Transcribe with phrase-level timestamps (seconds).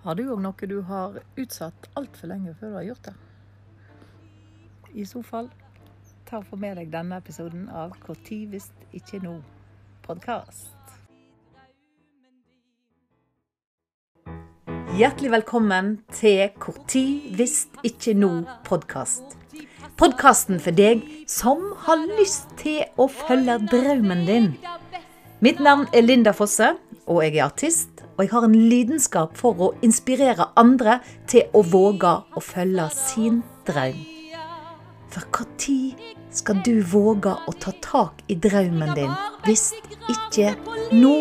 [0.00, 3.12] Har du òg noe du har utsatt altfor lenge før du har gjort det?
[4.96, 5.50] I så fall,
[6.24, 9.34] ta for med deg denne episoden av 'Når hvis ikke nå
[10.02, 10.96] podkast.
[14.96, 18.32] Hjertelig velkommen til 'Når hvis ikke nå
[18.64, 19.36] podkast.
[20.00, 24.56] Podkasten for deg som har lyst til å følge drømmen din.
[25.42, 26.74] Mitt navn er Linda Fosse,
[27.06, 28.02] og jeg er artist.
[28.18, 30.98] Og jeg har en lidenskap for å inspirere andre
[31.32, 34.02] til å våge å følge sin drøm.
[35.08, 39.16] For når skal du våge å ta tak i drømmen din,
[39.48, 39.72] hvis
[40.12, 40.52] ikke
[40.92, 41.14] nå?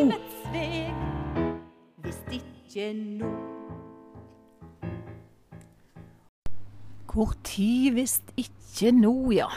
[7.07, 9.47] Hvor tid hvis ikke nå, ja.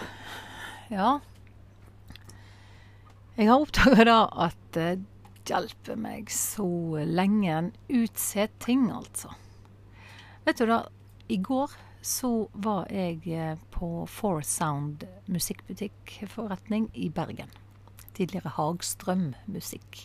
[0.95, 1.19] Ja.
[3.33, 4.91] Jeg har oppdaga da at det
[5.49, 6.67] hjelper meg så
[7.09, 9.31] lenge en utsetter ting, altså.
[10.45, 10.83] Vet du da,
[11.33, 11.73] i går
[12.05, 17.48] så var jeg på Four Sound musikkbutikkforretning i Bergen.
[18.12, 20.03] Tidligere Hagstrøm musikk.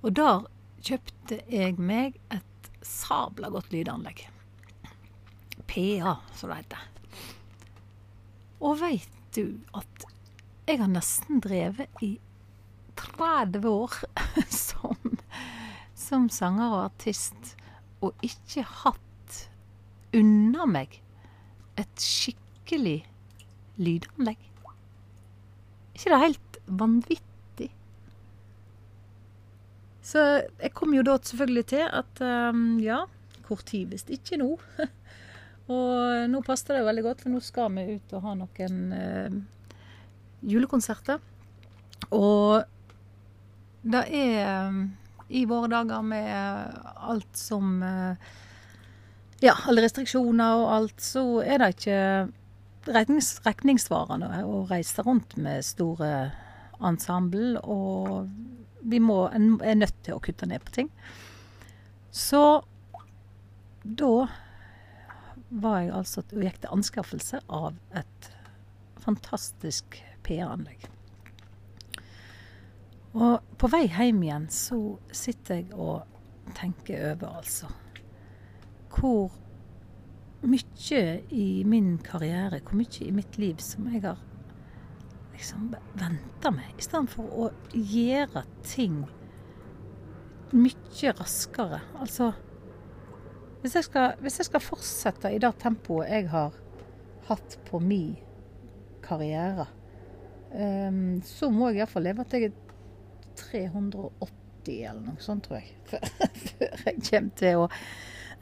[0.00, 0.46] Og der
[0.80, 4.24] kjøpte jeg meg et sabla godt lydanlegg.
[5.68, 6.88] PA, som det heter.
[8.62, 10.08] Og veit du at
[10.68, 12.14] jeg har nesten drevet i
[12.98, 13.96] 30 år
[14.66, 15.16] som,
[15.98, 17.56] som sanger og artist,
[18.02, 19.38] og ikke hatt
[20.14, 20.98] unna meg
[21.80, 23.00] et skikkelig
[23.80, 24.38] lydanlegg.
[25.94, 27.70] ikke det helt vanvittig?
[30.02, 33.04] Så jeg kom jo da selvfølgelig til at um, ja,
[33.46, 34.56] hvor tid hvis ikke nå?
[35.72, 39.36] Og nå passer det veldig godt, for nå skal vi ut og ha noen eh,
[40.42, 41.20] julekonserter.
[42.12, 42.62] Og
[43.82, 44.80] det er eh,
[45.32, 48.30] i våre dager med alt som eh,
[49.42, 52.02] Ja, alle restriksjoner og alt, så er det ikke
[52.94, 56.12] regnings, regningssvarende å reise rundt med store
[56.78, 57.56] ensemble.
[57.66, 58.28] Og
[58.86, 60.92] vi må, er nødt til å kutte ned på ting.
[62.14, 62.62] Så
[63.82, 64.14] da
[65.50, 68.30] var jeg altså og gikk til anskaffelse av et
[69.02, 70.88] fantastisk PA-anlegg.
[73.12, 74.78] Og på vei hjem igjen så
[75.12, 77.68] sitter jeg og tenker over, altså.
[78.92, 79.32] Hvor
[80.42, 84.20] mye i min karriere, hvor mye i mitt liv som jeg har
[85.32, 89.02] liksom venta med, i stedet for å gjøre ting
[90.52, 91.80] mye raskere.
[92.00, 92.32] Altså
[93.62, 96.56] hvis jeg, skal, hvis jeg skal fortsette i det tempoet jeg har
[97.28, 98.16] hatt på min
[99.04, 99.68] karriere,
[101.24, 102.72] så må jeg iallfall leve til jeg er
[103.38, 105.72] 380 eller noe sånt, tror jeg.
[105.88, 107.68] Før, jeg kommer til å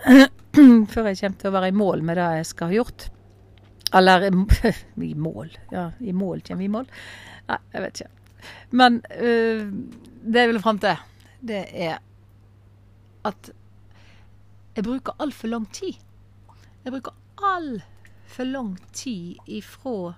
[0.90, 3.06] Før jeg kommer til å være i mål med det jeg skal ha gjort.
[4.00, 5.52] Eller i mål.
[5.70, 6.90] Ja, i mål kommer vi i mål.
[7.50, 8.46] Nei, jeg vet ikke.
[8.80, 9.64] Men uh,
[10.24, 11.02] det jeg vil fram til,
[11.44, 11.98] det er
[13.28, 13.50] at
[14.76, 15.98] jeg bruker altfor lang tid.
[16.84, 20.14] Jeg bruker altfor lang tid ifra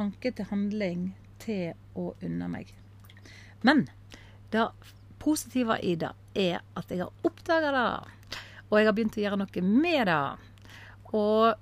[0.00, 2.72] tanke til handling til å unne meg.
[3.66, 3.86] Men
[4.52, 4.66] det
[5.20, 7.88] positive i det er at jeg har oppdaga det,
[8.70, 10.22] og jeg har begynt å gjøre noe med det.
[11.16, 11.58] Og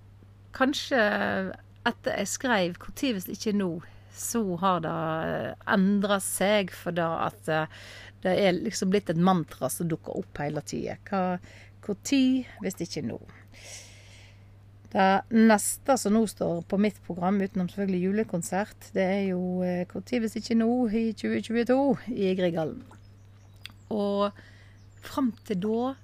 [0.57, 1.01] kanskje
[1.89, 3.83] etter jeg skrev 'Når hvis ikke nå',
[4.13, 7.67] så har det endra seg for det at eh,
[8.23, 10.97] det er liksom blitt et mantra som dukker opp hele tida.
[11.81, 13.19] Når, hvis ikke nå.
[14.89, 15.07] Det
[15.37, 20.21] neste som nå står på mitt program, utenom selvfølgelig julekonsert, det er jo Når, eh,
[20.21, 22.85] hvis ikke nå, i 2022 i Grieghallen.
[23.93, 24.33] Og
[25.05, 25.95] fram til da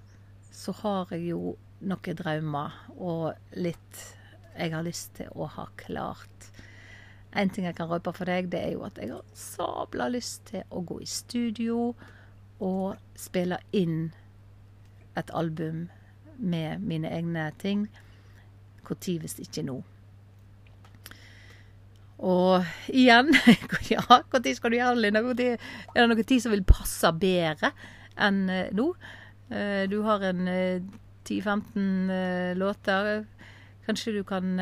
[0.53, 4.03] så har jeg jo noen drømmer og litt
[4.55, 6.51] jeg har lyst til å ha klart.
[7.35, 10.45] En ting jeg kan røpe for deg, det er jo at jeg har sabla lyst
[10.53, 11.95] til å gå i studio
[12.63, 14.13] og spille inn
[15.19, 15.89] et album
[16.39, 17.89] med mine egne ting.
[18.85, 19.81] Når hvis ikke nå?
[22.25, 22.65] Og
[22.95, 23.35] igjen
[23.93, 25.23] Ja, når skal du gjøre det, Linda?
[25.25, 25.59] Er
[25.99, 27.73] det noen tid som vil passe bedre
[28.15, 28.93] enn eh, nå?
[29.51, 33.25] Eh, du har en 10-15 eh, låter.
[33.85, 34.55] Kanskje du kan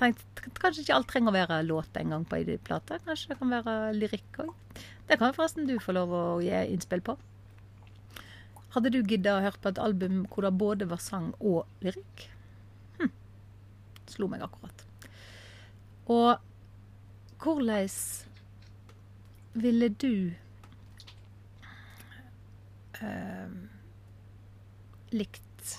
[0.00, 0.22] tenk,
[0.56, 3.00] Kanskje ikke alt trenger å være låt engang på ei plate.
[3.04, 4.54] Kanskje det kan være lyrikk òg.
[5.10, 7.18] Det kan forresten du få lov å gi innspill på.
[8.72, 12.30] Hadde du gidda å høre på et album hvor det både var sang og lyrikk?
[14.10, 14.86] Slo meg akkurat.
[16.10, 16.30] Og
[17.40, 17.88] hvordan
[19.52, 20.32] ville du
[23.00, 23.52] eh,
[25.14, 25.76] likt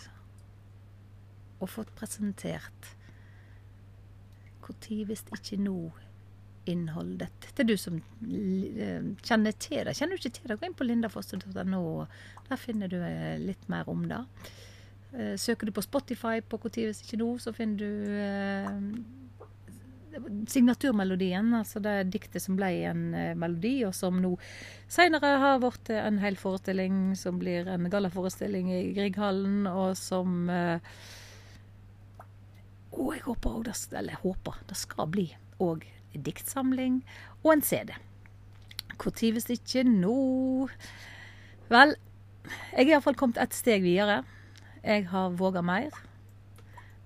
[1.62, 2.96] og fått presentert
[4.62, 5.92] Når hvis ikke nå
[6.72, 7.50] innholdet?
[7.52, 9.98] Det er du som eh, kjenner til det.
[9.98, 11.84] Kjenner du ikke til det, gå inn på lindafoster.no.
[12.48, 14.22] Der finner du eh, litt mer om det.
[15.14, 17.90] Eh, søker du på Spotify på Når hvis ikke nå, så finner du
[20.48, 24.34] signaturmelodien, altså det diktet som ble en eh, melodi, og som nå
[24.92, 30.80] seinere har blitt en hel forestilling som blir en gallaforestilling i Grieghallen, og som eh,
[32.92, 35.30] Og jeg håper òg det Eller jeg håper det skal bli
[35.64, 37.02] òg diktsamling
[37.44, 37.94] og en CD.
[39.00, 40.16] Når hvis ikke nå
[41.72, 41.96] Vel,
[42.76, 44.26] jeg er iallfall kommet et steg videre.
[44.82, 45.94] Jeg har våga mer.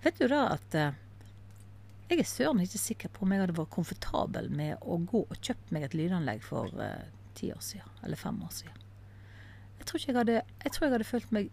[0.04, 0.96] Vet du da at eh,
[2.06, 5.38] jeg er søren ikke sikker på om jeg hadde vært komfortabel med å gå og
[5.42, 7.02] kjøpt meg et lydanlegg for uh,
[7.34, 8.84] ti år siden, eller fem år siden.
[9.80, 11.50] Jeg tror, jeg hadde, jeg tror jeg hadde følt meg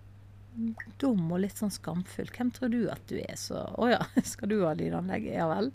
[1.00, 2.28] dum og litt sånn skamfull.
[2.36, 4.02] Hvem tror du at du er, så Å ja,
[4.34, 5.30] skal du ha lydanlegg?
[5.32, 5.72] Ja vel.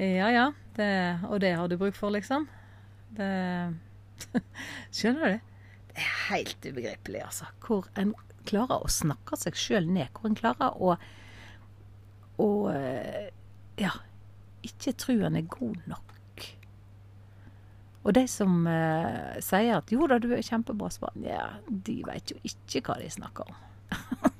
[0.00, 0.48] Ja ja.
[0.78, 0.90] Det,
[1.28, 2.48] og det har du bruk for, liksom?
[3.18, 3.30] Det
[4.96, 5.49] Skjønner du?
[6.00, 7.50] Er helt ubegripelig, altså.
[7.64, 8.14] Hvor en
[8.48, 10.08] klarer å snakke seg sjøl ned.
[10.16, 10.94] Hvor en klarer å,
[12.40, 13.28] å eh,
[13.80, 13.92] ja,
[14.66, 16.10] ikke tro en er god nok.
[18.00, 22.32] Og de som eh, sier at 'jo da, du er kjempebra spann', ja, de vet
[22.32, 23.58] jo ikke hva de snakker om.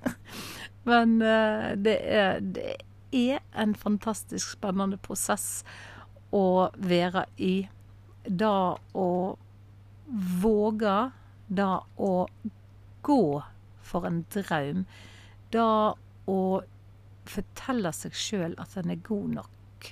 [0.89, 2.79] Men eh, det, er, det,
[3.13, 5.63] er, en fantastisk spennende prosess
[6.33, 7.69] å være i.
[8.25, 9.11] Da å
[10.41, 10.97] våge,
[11.51, 12.13] da å
[13.07, 13.23] gå
[13.91, 14.85] for en drøm.
[15.51, 15.95] Da
[16.31, 16.41] å
[17.31, 19.89] fortelle seg sjøl at en er god nok.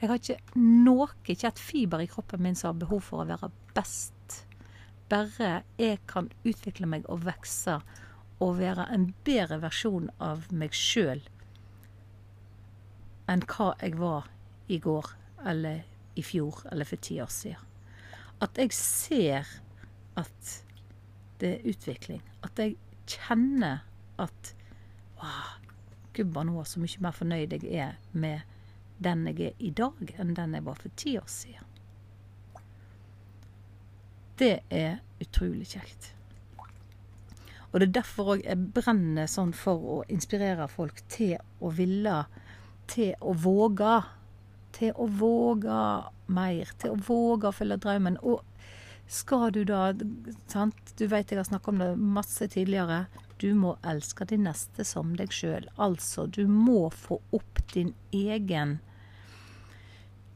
[0.00, 3.28] Jeg har ikke noe, ikke et fiber i kroppen min som har behov for å
[3.30, 4.40] være best.
[5.08, 7.78] Bare jeg kan utvikle meg og vokse
[8.42, 11.22] og være en bedre versjon av meg sjøl
[13.30, 14.26] enn hva jeg var
[14.68, 15.06] i går
[15.48, 15.84] eller
[16.20, 17.73] i fjor eller for ti år siden.
[18.42, 19.48] At jeg ser
[20.16, 20.64] at
[21.40, 22.22] det er utvikling.
[22.42, 22.76] At jeg
[23.06, 23.84] kjenner
[24.18, 24.54] at
[25.14, 25.54] Wow,
[26.12, 28.42] gubba nå så mye mer fornøyd jeg er med
[29.04, 31.70] den jeg er i dag, enn den jeg var for ti år siden.
[34.38, 36.10] Det er utrolig kjekt.
[37.70, 42.20] Og det er derfor òg jeg brenner sånn for å inspirere folk til å ville,
[42.90, 43.94] til å våge.
[44.74, 45.78] Til å våge
[46.34, 48.18] mer, til å våge å følge drømmen.
[48.26, 48.42] Og
[49.06, 49.92] skal du da
[50.50, 50.94] sant?
[50.98, 53.04] Du vet jeg har snakket om det masse tidligere.
[53.38, 55.68] Du må elske din neste som deg sjøl.
[55.76, 58.78] Altså, du må få opp din egen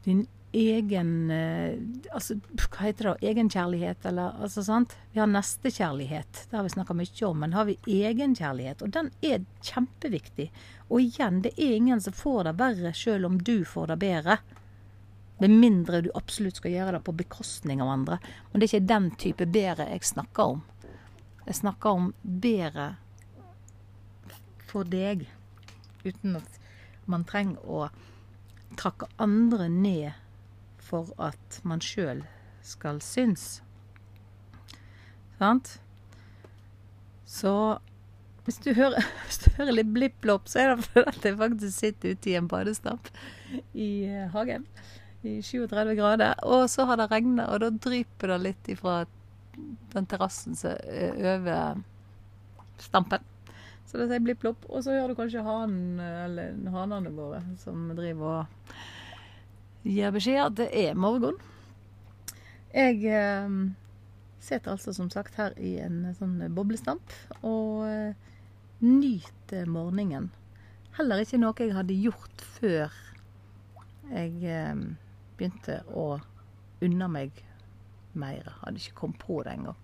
[0.05, 1.77] Din egen eh,
[2.13, 3.29] Altså, hva heter det?
[3.29, 4.95] Egenkjærlighet, eller altså, sant?
[5.13, 6.45] Vi har nestekjærlighet.
[6.49, 7.39] Det har vi snakka mye om.
[7.39, 8.81] Men har vi egenkjærlighet?
[8.81, 10.49] Og den er kjempeviktig.
[10.89, 14.39] Og igjen, det er ingen som får det verre sjøl om du får det bedre.
[15.39, 18.17] Med mindre du absolutt skal gjøre det på bekostning av andre.
[18.51, 20.63] Men det er ikke den type bedre jeg snakker om.
[21.45, 22.89] Jeg snakker om bedre
[24.69, 25.23] for deg,
[26.05, 26.57] uten at
[27.09, 27.87] man trenger å
[28.77, 30.11] trakke andre ned
[30.89, 32.23] for at man sjøl
[32.65, 33.61] skal synes.
[35.39, 35.77] Sant?
[37.29, 37.53] Så
[38.47, 42.15] hvis du hører, hvis du hører litt blipp-blopp, så er det fordi jeg faktisk sitter
[42.15, 43.11] ute i en badestamp
[43.73, 44.65] i eh, hagen
[45.21, 46.35] i 37 grader.
[46.47, 49.03] Og så har det regna, og da dryper det litt ifra
[49.93, 51.83] den terrassen som er over
[52.79, 53.25] stampen.
[53.89, 54.67] Så det sier blipp-blopp.
[54.69, 58.73] Og så hører du kanskje hanen, eller hanene våre som driver og
[59.83, 61.37] gir beskjed at det er morgen.
[62.73, 63.53] Jeg eh,
[64.39, 68.13] sitter altså som sagt her i en sånn boblestamp og eh,
[68.83, 70.29] nyter morgenen.
[70.97, 72.95] Heller ikke noe jeg hadde gjort før
[74.09, 74.81] jeg eh,
[75.37, 76.17] begynte å
[76.83, 77.43] unne meg
[78.17, 78.53] mer.
[78.63, 79.77] Hadde ikke kommet på det engang.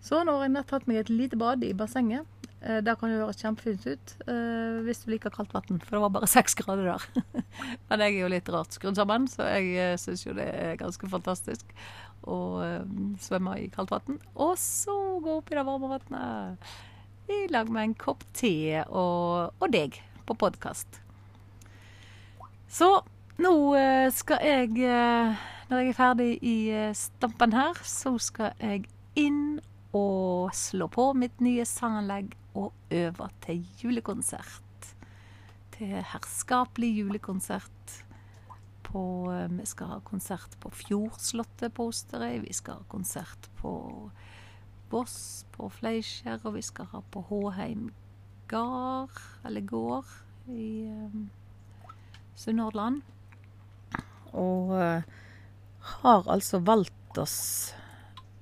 [0.00, 2.24] Så nå har jeg nett tatt meg et lite bad i bassenget.
[2.60, 6.02] Eh, det kan jo høres kjempefint ut eh, hvis du liker kaldt vann, for det
[6.02, 7.06] var bare seks grader der.
[7.88, 10.80] Men jeg er jo litt rart skrudd sammen, så jeg eh, syns jo det er
[10.80, 11.72] ganske fantastisk
[12.28, 12.60] å
[13.24, 14.18] svømme i kaldt vann.
[14.36, 14.92] Og så
[15.24, 19.96] gå opp i det varme vannet i lag med en kopp te og, og deg
[20.28, 21.00] på podkast.
[22.68, 22.90] Så
[23.40, 23.54] nå
[24.12, 24.74] skal jeg
[25.70, 26.56] når jeg er ferdig i
[26.98, 28.84] stampen her, så skal jeg
[29.16, 29.62] inn
[29.96, 34.94] og slå på mitt nye sanganlegg og øve til julekonsert.
[35.76, 38.04] Til herskapelig julekonsert.
[38.82, 42.40] På, eh, vi skal ha konsert på Fjordslottet på Osterøy.
[42.42, 44.10] Vi skal ha konsert på
[44.90, 47.92] Voss, på Fleischer, og vi skal ha på Håheim
[48.50, 49.14] gard,
[49.46, 50.06] eller gård,
[50.48, 51.30] i um,
[52.34, 53.02] Sunnhordland.
[54.32, 55.02] Og uh,
[56.02, 57.38] har altså valgt oss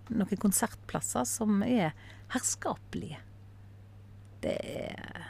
[0.09, 1.93] noen konsertplasser som er
[2.33, 3.21] herskapelige.
[4.43, 5.27] Det er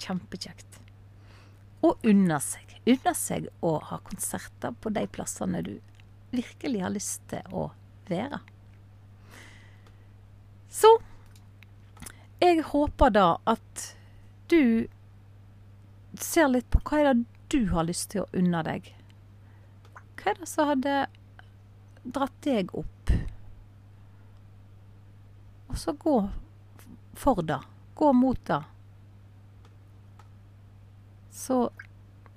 [0.00, 0.80] kjempekjekt.
[1.84, 2.76] Og unne seg.
[2.88, 5.74] Unne seg å ha konserter på de plassene du
[6.34, 7.68] virkelig har lyst til å
[8.08, 8.40] være.
[10.74, 10.90] Så
[12.42, 13.84] jeg håper da at
[14.50, 14.88] du
[16.20, 18.88] ser litt på hva er det du har lyst til å unne deg.
[19.94, 20.96] Hva er det som hadde
[22.04, 23.12] dratt deg opp?
[25.70, 26.16] Og så gå
[27.18, 27.60] for det.
[27.94, 28.62] Gå mot det.
[31.30, 31.70] Så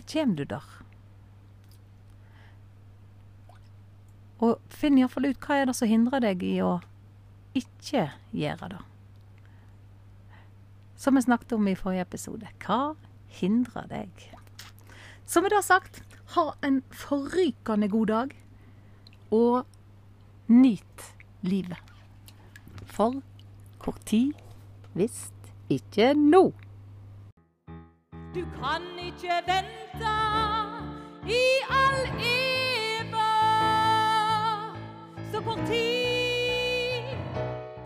[0.05, 0.65] kjem du der.
[4.37, 6.77] Og finn iallfall ut hva er det som hindrer deg i å
[7.57, 8.81] ikke gjøre det.
[10.97, 12.49] Som vi snakket om i forrige episode.
[12.61, 12.95] Hva
[13.39, 14.27] hindrer deg?
[15.27, 16.01] Som med det sagt,
[16.35, 18.35] ha en forrykende god dag,
[19.33, 19.65] og
[20.47, 21.07] nyt
[21.41, 21.81] livet.
[22.87, 23.19] For
[23.83, 24.33] kort tid
[24.97, 25.27] hvis
[25.69, 26.53] ikke nå.
[28.35, 30.13] Du kan ikke vente
[31.27, 31.43] i
[31.81, 33.23] all evig.
[35.31, 37.07] Så kort tid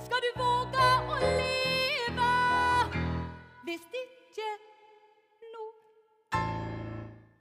[0.06, 2.32] skal du våge å leve
[3.66, 4.11] hvis ditt